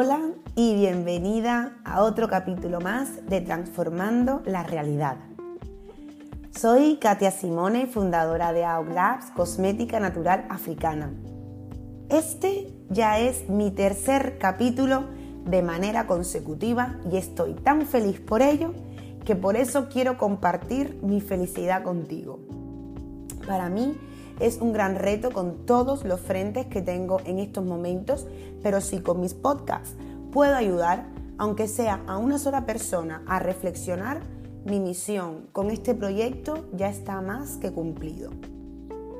[0.00, 5.16] Hola y bienvenida a otro capítulo más de Transformando la Realidad.
[6.52, 11.10] Soy Katia Simone, fundadora de AUG Labs, cosmética natural africana.
[12.10, 15.06] Este ya es mi tercer capítulo
[15.44, 18.74] de manera consecutiva y estoy tan feliz por ello
[19.24, 22.38] que por eso quiero compartir mi felicidad contigo.
[23.48, 23.96] Para mí
[24.40, 28.26] es un gran reto con todos los frentes que tengo en estos momentos,
[28.62, 29.94] pero si con mis podcasts
[30.32, 31.06] puedo ayudar,
[31.38, 34.20] aunque sea a una sola persona, a reflexionar,
[34.64, 38.30] mi misión con este proyecto ya está más que cumplido.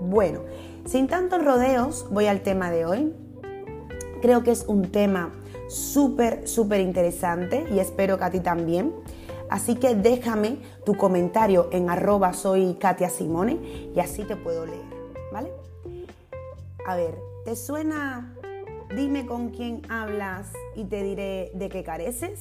[0.00, 0.40] Bueno,
[0.84, 3.14] sin tantos rodeos, voy al tema de hoy.
[4.20, 5.32] Creo que es un tema
[5.68, 8.92] súper, súper interesante y espero que a ti también.
[9.48, 14.85] Así que déjame tu comentario en arroba soy Katia Simone y así te puedo leer.
[15.36, 15.52] ¿Vale?
[16.86, 18.34] A ver, ¿te suena?
[18.96, 22.40] Dime con quién hablas y te diré de qué careces.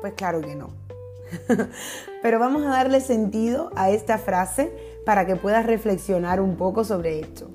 [0.00, 0.70] Pues claro que no.
[2.22, 4.72] Pero vamos a darle sentido a esta frase
[5.04, 7.50] para que puedas reflexionar un poco sobre esto.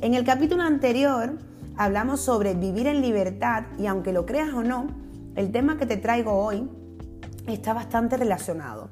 [0.00, 1.34] En el capítulo anterior
[1.76, 4.88] hablamos sobre vivir en libertad y aunque lo creas o no,
[5.36, 6.68] el tema que te traigo hoy
[7.46, 8.90] está bastante relacionado.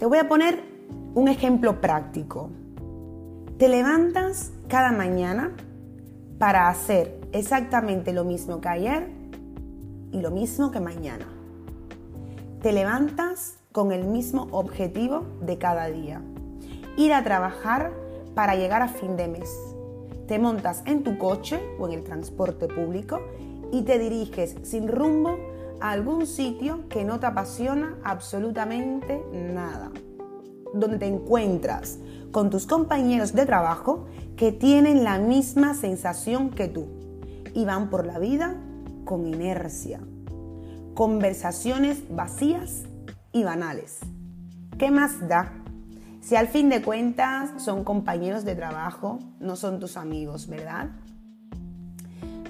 [0.00, 0.64] Te voy a poner
[1.14, 2.50] un ejemplo práctico.
[3.58, 5.50] Te levantas cada mañana
[6.38, 9.08] para hacer exactamente lo mismo que ayer
[10.12, 11.26] y lo mismo que mañana.
[12.62, 16.22] Te levantas con el mismo objetivo de cada día.
[16.96, 17.90] Ir a trabajar
[18.36, 19.50] para llegar a fin de mes.
[20.28, 23.18] Te montas en tu coche o en el transporte público
[23.72, 25.36] y te diriges sin rumbo
[25.80, 29.90] a algún sitio que no te apasiona absolutamente nada.
[30.74, 31.98] Donde te encuentras
[32.30, 36.86] con tus compañeros de trabajo que tienen la misma sensación que tú
[37.54, 38.54] y van por la vida
[39.04, 40.00] con inercia.
[40.94, 42.84] Conversaciones vacías
[43.32, 43.98] y banales.
[44.78, 45.52] ¿Qué más da?
[46.20, 50.90] Si al fin de cuentas son compañeros de trabajo, no son tus amigos, ¿verdad?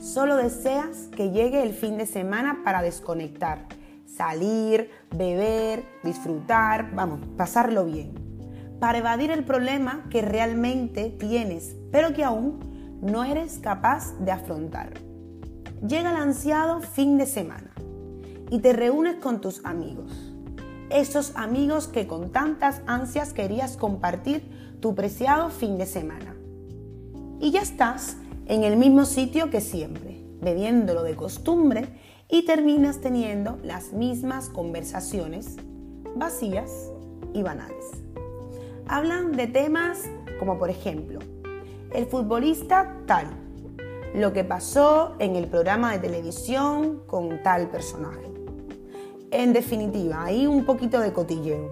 [0.01, 3.67] Solo deseas que llegue el fin de semana para desconectar,
[4.17, 8.29] salir, beber, disfrutar, vamos, pasarlo bien
[8.81, 14.95] para evadir el problema que realmente tienes, pero que aún no eres capaz de afrontar.
[15.87, 17.73] Llega el ansiado fin de semana
[18.51, 20.35] y te reúnes con tus amigos.
[20.91, 24.43] Esos amigos que con tantas ansias querías compartir
[24.81, 26.35] tu preciado fin de semana.
[27.41, 31.98] Y ya estás en el mismo sitio que siempre, bebiéndolo de costumbre
[32.29, 35.57] y terminas teniendo las mismas conversaciones
[36.17, 36.91] vacías
[37.33, 38.09] y banales
[38.89, 40.09] hablan de temas
[40.39, 41.19] como por ejemplo,
[41.93, 43.27] el futbolista tal,
[44.15, 48.23] lo que pasó en el programa de televisión con tal personaje.
[49.31, 51.71] En definitiva, hay un poquito de cotilleo.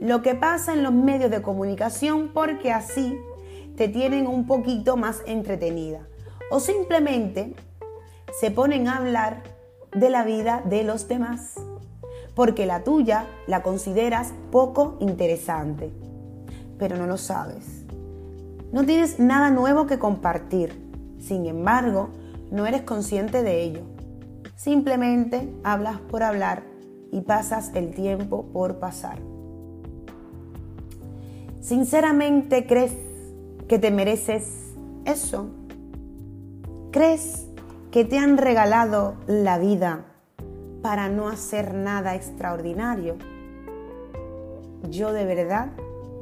[0.00, 3.16] Lo que pasa en los medios de comunicación porque así
[3.76, 6.08] te tienen un poquito más entretenida.
[6.50, 7.54] O simplemente
[8.40, 9.42] se ponen a hablar
[9.92, 11.54] de la vida de los demás,
[12.34, 15.92] porque la tuya la consideras poco interesante
[16.80, 17.84] pero no lo sabes.
[18.72, 20.72] No tienes nada nuevo que compartir.
[21.20, 22.08] Sin embargo,
[22.50, 23.82] no eres consciente de ello.
[24.56, 26.62] Simplemente hablas por hablar
[27.12, 29.18] y pasas el tiempo por pasar.
[31.60, 32.94] Sinceramente crees
[33.68, 34.74] que te mereces
[35.04, 35.50] eso.
[36.92, 37.46] ¿Crees
[37.90, 40.04] que te han regalado la vida
[40.82, 43.16] para no hacer nada extraordinario?
[44.88, 45.72] Yo de verdad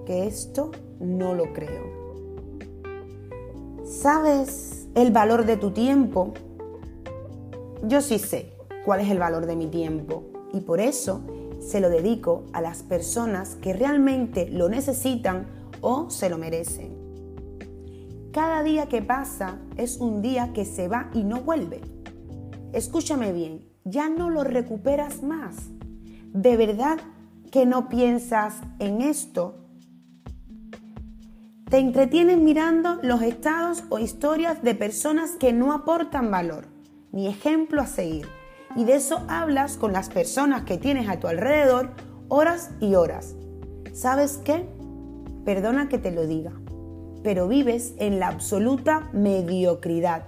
[0.06, 1.98] que esto no lo creo.
[3.84, 6.32] ¿Sabes el valor de tu tiempo?
[7.82, 8.52] Yo sí sé
[8.84, 11.20] cuál es el valor de mi tiempo y por eso
[11.60, 15.46] se lo dedico a las personas que realmente lo necesitan
[15.80, 16.97] o se lo merecen.
[18.32, 21.80] Cada día que pasa es un día que se va y no vuelve.
[22.72, 25.70] Escúchame bien, ya no lo recuperas más.
[26.32, 26.98] ¿De verdad
[27.50, 29.68] que no piensas en esto
[31.70, 36.66] te entretienes mirando los estados o historias de personas que no aportan valor
[37.12, 38.26] ni ejemplo a seguir.
[38.74, 41.90] Y de eso hablas con las personas que tienes a tu alrededor
[42.28, 43.34] horas y horas.
[43.92, 44.66] ¿Sabes qué?
[45.44, 46.52] Perdona que te lo diga,
[47.22, 50.24] pero vives en la absoluta mediocridad.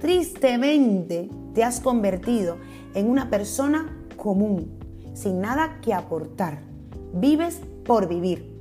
[0.00, 2.56] Tristemente te has convertido
[2.94, 4.78] en una persona común,
[5.14, 6.60] sin nada que aportar.
[7.12, 8.58] Vives por vivir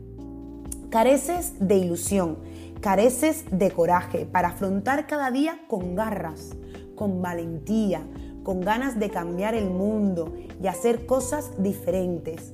[0.90, 2.38] Careces de ilusión,
[2.80, 6.56] careces de coraje para afrontar cada día con garras,
[6.96, 8.08] con valentía,
[8.42, 10.34] con ganas de cambiar el mundo
[10.64, 12.54] y hacer cosas diferentes.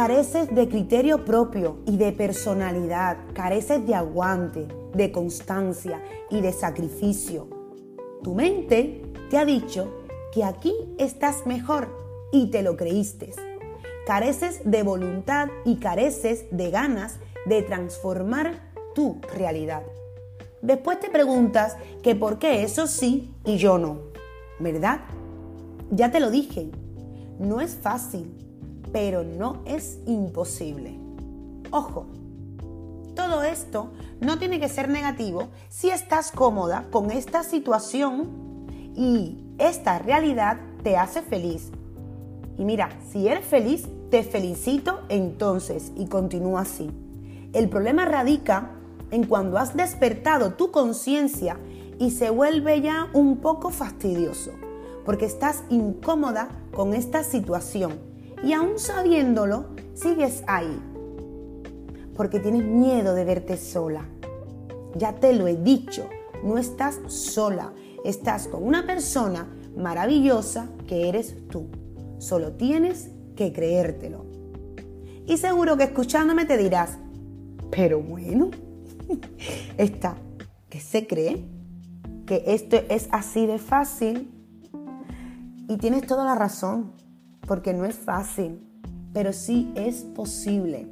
[0.00, 7.48] Careces de criterio propio y de personalidad, careces de aguante, de constancia y de sacrificio.
[8.22, 9.92] Tu mente te ha dicho
[10.32, 11.94] que aquí estás mejor
[12.32, 13.34] y te lo creíste.
[14.06, 19.82] Careces de voluntad y careces de ganas de transformar tu realidad.
[20.62, 23.98] Después te preguntas que por qué eso sí y yo no,
[24.60, 25.02] ¿verdad?
[25.90, 26.70] Ya te lo dije,
[27.38, 28.49] no es fácil,
[28.92, 30.98] pero no es imposible.
[31.70, 32.06] Ojo,
[33.14, 33.90] todo esto
[34.20, 38.28] no tiene que ser negativo si estás cómoda con esta situación
[38.94, 41.70] y esta realidad te hace feliz.
[42.58, 46.90] Y mira, si eres feliz, te felicito entonces y continúa así.
[47.52, 48.72] El problema radica
[49.10, 51.56] en cuando has despertado tu conciencia
[51.98, 54.52] y se vuelve ya un poco fastidioso,
[55.04, 58.09] porque estás incómoda con esta situación
[58.42, 60.80] y aún sabiéndolo, sigues ahí,
[62.16, 64.04] porque tienes miedo de verte sola.
[64.96, 66.08] Ya te lo he dicho,
[66.42, 67.72] no estás sola,
[68.04, 71.68] estás con una persona maravillosa que eres tú.
[72.18, 74.24] Solo tienes que creértelo.
[75.26, 76.98] Y seguro que escuchándome te dirás,
[77.70, 78.50] pero bueno,
[79.78, 80.16] está,
[80.68, 81.44] que se cree
[82.26, 84.30] que esto es así de fácil.
[85.68, 86.92] Y tienes toda la razón,
[87.50, 88.60] porque no es fácil,
[89.12, 90.86] pero sí es posible,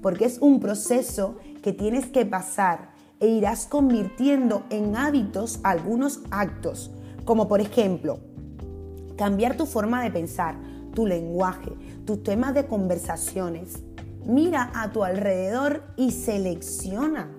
[0.00, 6.90] porque es un proceso que tienes que pasar e irás convirtiendo en hábitos algunos actos,
[7.26, 8.18] como por ejemplo,
[9.18, 10.54] cambiar tu forma de pensar,
[10.94, 11.76] tu lenguaje,
[12.06, 13.82] tus temas de conversaciones.
[14.24, 17.30] Mira a tu alrededor y selecciona.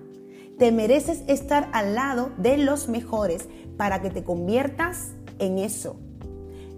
[0.56, 5.96] Te mereces estar al lado de los mejores para que te conviertas en eso.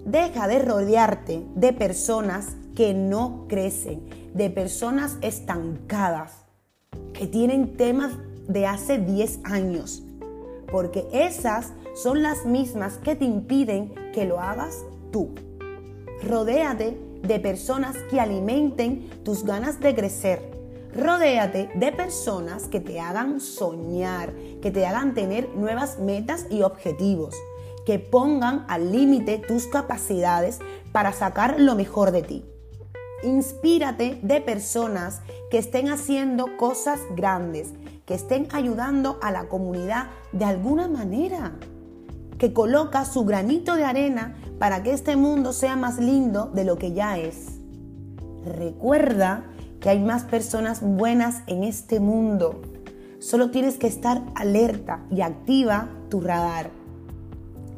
[0.04, 4.02] Deja de rodearte de personas que no crecen,
[4.34, 6.44] de personas estancadas,
[7.14, 8.12] que tienen temas
[8.46, 10.02] de hace 10 años,
[10.70, 15.30] porque esas son las mismas que te impiden que lo hagas tú.
[16.22, 20.50] Rodéate de personas que alimenten tus ganas de crecer.
[20.94, 27.34] Rodéate de personas que te hagan soñar, que te hagan tener nuevas metas y objetivos,
[27.84, 30.58] que pongan al límite tus capacidades
[30.92, 32.44] para sacar lo mejor de ti.
[33.22, 35.20] Inspírate de personas
[35.50, 37.72] que estén haciendo cosas grandes,
[38.04, 41.52] que estén ayudando a la comunidad de alguna manera,
[42.38, 46.76] que coloca su granito de arena para que este mundo sea más lindo de lo
[46.76, 47.58] que ya es.
[48.44, 49.44] Recuerda
[49.80, 52.60] que hay más personas buenas en este mundo.
[53.20, 56.83] Solo tienes que estar alerta y activa tu radar.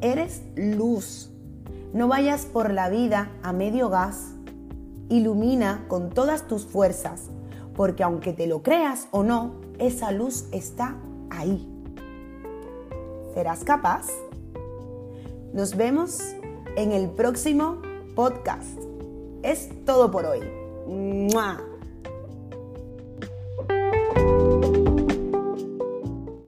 [0.01, 1.31] Eres luz.
[1.93, 4.33] No vayas por la vida a medio gas.
[5.09, 7.29] Ilumina con todas tus fuerzas,
[7.75, 10.97] porque aunque te lo creas o no, esa luz está
[11.29, 11.67] ahí.
[13.33, 14.07] ¿Serás capaz?
[15.53, 16.19] Nos vemos
[16.75, 17.81] en el próximo
[18.15, 18.77] podcast.
[19.43, 20.41] Es todo por hoy.